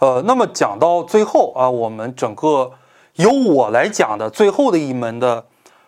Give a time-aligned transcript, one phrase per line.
[0.00, 2.72] 呃，那么讲到最后啊，我们整个
[3.16, 5.44] 由我来讲的最后的一门的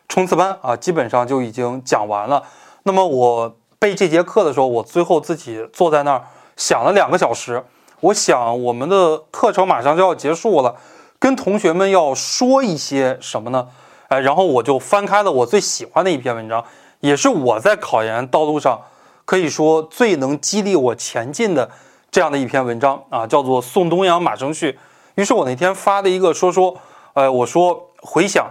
[0.06, 2.42] 冲刺班啊，基本上就已经讲完了。
[2.83, 6.25] 那么我备这节课的时候，我最后自己坐在那儿
[6.56, 7.64] 想了两个小时。
[8.00, 10.77] 我想我们的课程马上就要结束了，
[11.19, 13.69] 跟同学们要说一些什么呢？
[14.09, 16.63] 哎，然后我就翻开了我最喜欢的一篇文章，
[17.01, 18.83] 也是我在考研道路上
[19.25, 21.71] 可以说最能激励我前进的
[22.13, 24.73] 这样的一篇文章啊，叫做《宋东阳马生序》。
[25.15, 26.77] 于是我那天发了一个说说，
[27.15, 28.51] 呃，我说回想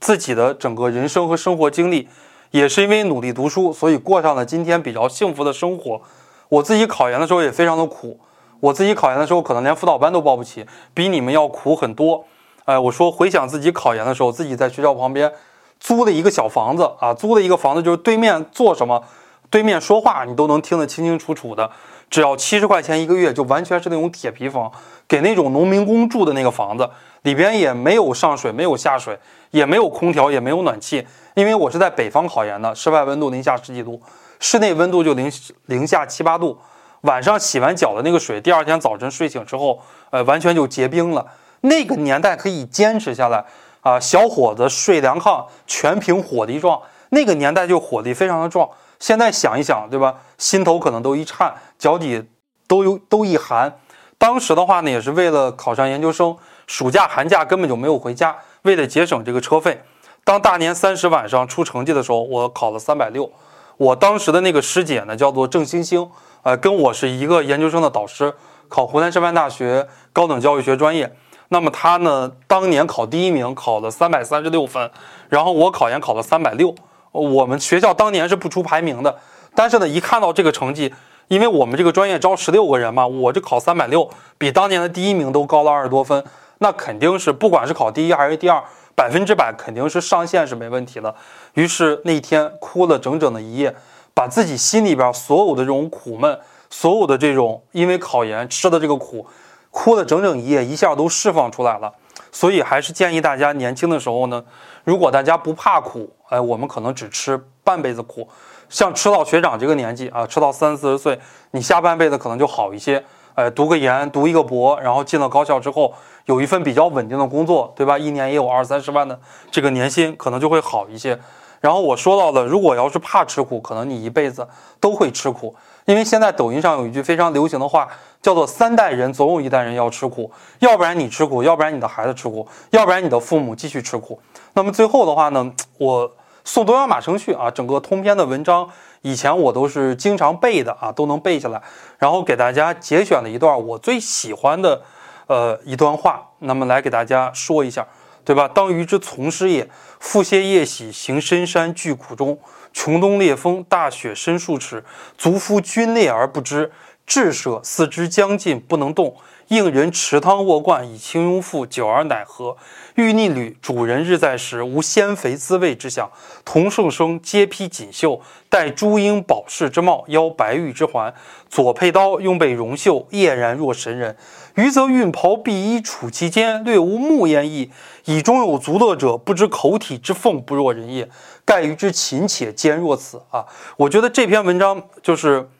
[0.00, 2.08] 自己的整个人生和生活经历，
[2.50, 6.00] 也是因为努力读书，所以过上了今天比较幸福的生活。
[6.48, 8.18] 我自己考研的时候也非常的苦。
[8.60, 10.64] 我自己考研的时候，可能连辅导班都报不起，
[10.94, 12.24] 比你们要苦很多。
[12.64, 15.30] 哎，我说回想自己考研的时候，自己在学校旁边
[15.78, 19.04] 租的一个小房子啊，租的一个房子，就是对面做什么，
[19.50, 21.70] 对面说话你都能听得清清楚楚的。
[22.14, 24.70] 只要七十块钱一个月，就完全是那种铁皮房，
[25.08, 26.88] 给那种农民工住的那个房子，
[27.22, 29.18] 里边也没有上水，没有下水，
[29.50, 31.04] 也没有空调，也没有暖气。
[31.34, 34.00] 因为我是在北方考研的，室外温度零下十几度，
[34.38, 35.28] 室内温度就零
[35.66, 36.56] 零下七八度。
[37.00, 41.26] 晚上洗完脚的那个水，第二天早晨睡醒之后，呃，完全就结冰了。
[41.62, 43.44] 那个年代可以坚持下来
[43.80, 46.80] 啊，小伙子睡凉炕，全凭火力壮。
[47.08, 48.70] 那个年代就火力非常的壮。
[49.04, 50.14] 现在想一想，对吧？
[50.38, 52.24] 心头可能都一颤，脚底
[52.66, 53.78] 都有都一寒。
[54.16, 56.34] 当时的话呢，也是为了考上研究生，
[56.66, 59.82] 暑假寒假根本就没有回家，为了节省这个车费。
[60.24, 63.30] 当大年三十晚上出成绩的时候，我考了三百六。
[63.76, 66.08] 我当时的那个师姐呢，叫做郑星星。
[66.42, 68.32] 呃，跟我是一个研究生的导师，
[68.70, 71.14] 考湖南师范大学高等教育学专业。
[71.50, 74.90] 那么她呢，当年考第一名，考了三百三十六分，
[75.28, 76.74] 然后我考研考了三百六。
[77.20, 79.16] 我们学校当年是不出排名的，
[79.54, 80.92] 但是呢，一看到这个成绩，
[81.28, 86.24] 因为我们这个专业招十六个人嘛，我这考三百六，比当年的第一名都高了二十多分，
[86.58, 88.62] 那肯定是不管是考第一还是第二，
[88.94, 91.14] 百分之百肯定是上线是没问题的。
[91.54, 93.74] 于是那天哭了整整的一夜。
[94.16, 96.38] 把自己心里边所有的这种苦闷，
[96.70, 99.26] 所有的这种因为考研吃的这个苦，
[99.72, 101.92] 哭了整整一夜，一下都释放出来了。
[102.34, 104.44] 所以还是建议大家年轻的时候呢，
[104.82, 108.28] 如果大家不怕苦，哎，我们可能只吃半辈子苦。
[108.68, 111.16] 像吃到学长这个年纪啊，吃到三四十岁，
[111.52, 113.02] 你下半辈子可能就好一些。
[113.36, 115.94] 哎，读个研，读一个博，然后进了高校之后，
[116.24, 117.96] 有一份比较稳定的工作，对吧？
[117.96, 119.16] 一年也有二三十万的
[119.52, 121.16] 这个年薪，可能就会好一些。
[121.64, 124.46] 然后我说到了，如果要是怕吃苦，可能你一辈子
[124.78, 125.56] 都会吃苦。
[125.86, 127.88] 因为现在抖音上有一句非常流行的话，
[128.20, 130.30] 叫做“三代人总有一代人要吃苦”，
[130.60, 134.20] 要不然你吃苦，要不然你的孩子吃苦，要不然你的父母继续吃苦。
[134.52, 136.12] 那么最后的话呢，我
[136.44, 138.68] 送东阳马生序啊，整个通篇的文章，
[139.00, 141.62] 以前我都是经常背的啊，都能背下来。
[141.96, 144.82] 然后给大家节选了一段我最喜欢的，
[145.28, 147.86] 呃，一段话，那么来给大家说一下。
[148.24, 148.48] 对吧？
[148.48, 149.68] 当余之从师也，
[150.00, 152.38] 复歇夜徙，行深山巨谷中，
[152.72, 154.82] 穷冬烈风，大雪深数尺，
[155.18, 156.72] 足夫皲裂而不知，
[157.06, 159.14] 志舍四肢将尽不能动，
[159.48, 162.56] 应人持汤卧罐以清庸腹，久而乃和？
[162.94, 166.10] 欲逆旅，主人日在时，无鲜肥滋味之想。
[166.44, 171.12] 同圣生皆披锦绣，戴朱缨宝饰之帽，腰白玉之环，
[171.50, 174.16] 左佩刀，右备荣袖，俨然若神人。
[174.54, 177.70] 余则运袍敝衣处其间，略无木焉意。
[178.04, 181.08] 以中有足乐者，不知口体之凤不若人也。
[181.44, 183.44] 盖于之勤且坚若此啊！
[183.76, 185.50] 我觉得这篇文章就是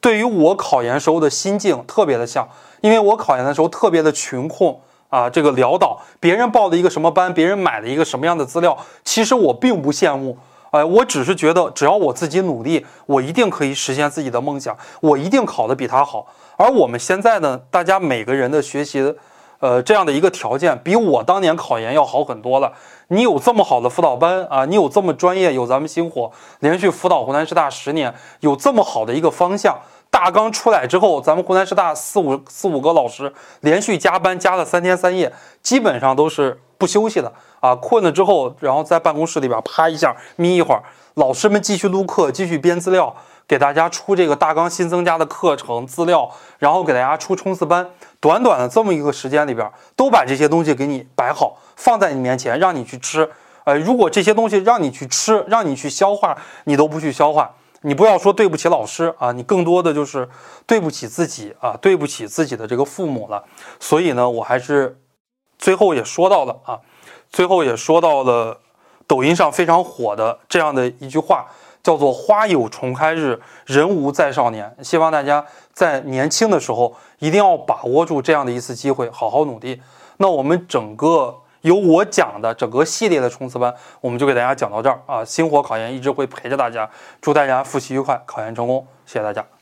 [0.00, 2.48] 对于我考研时候的心境特别的像，
[2.80, 4.74] 因为我考研的时候特别的穷困
[5.08, 6.00] 啊，这个潦倒。
[6.18, 10.36] 别人报了一个什么班，别人买了一个什么样的资料，其实我并不羡慕。
[10.70, 16.26] 哎，我只是觉得，只要我自己努力，我一定可以实现自己的梦想，我一定考得比他好。
[16.56, 19.14] 而我们现在呢，大家每个人的学习，
[19.60, 22.72] 呃，这样的一个条件，比我当年考研要好很多了。
[23.08, 29.78] 你有这么好的辅导班啊，你有这么专业，有咱们星火连续辅导湖南师大十年，有这么好的一个方向。
[30.10, 35.32] 大纲出来之后，咱们湖南师大四五四五个老师连续加班加了三天三夜，
[35.62, 37.32] 基本上都是不休息的。
[37.60, 40.82] 啊，困了之后，然后在办公室里边趴一下，眯一会儿。
[41.14, 43.14] 老师们继续录课，继续编资料，
[43.46, 47.90] 给大家出这个大纲新增加的课程资料，然后给大家出冲刺班。
[48.20, 53.28] 短短的这么一个时间里边，都把这些东西给你摆好，放在你面前，让你去吃。
[53.64, 57.50] 呃，如果这些东西让你去吃，让你去消化，你都不去消化，
[57.82, 60.28] 你不要说对不起老师啊，你更多的就是
[60.66, 63.44] 对不起自己啊，对不起自己的这个父母了。
[63.78, 65.00] 所以呢，我还是
[65.58, 66.80] 最后也说到了啊。
[67.30, 68.60] 最后也说到了
[69.06, 71.46] 抖音上非常火的这样的一句话，
[71.82, 74.74] 叫做“花有重开日，人无再少年”。
[74.82, 79.80] 希望大家在年轻的时候一定要把握住这样的一次机会，好好努力。
[80.18, 85.24] 那我们整个由我讲的整个系列的冲刺班，我们就给大家讲到这儿啊。
[85.24, 86.88] 星火考研一直会陪着大家，
[87.20, 89.59] 祝大家复习愉快，考研成功，谢谢大家。